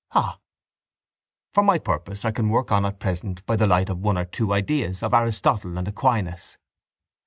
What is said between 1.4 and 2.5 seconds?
—For my purpose I can